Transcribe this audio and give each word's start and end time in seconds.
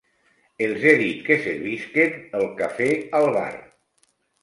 Els 0.67 0.85
he 0.91 0.93
dit 1.01 1.19
que 1.27 1.37
servisquen 1.45 2.19
el 2.43 2.51
café 2.65 2.91
al 3.23 3.33
bar. 3.41 3.51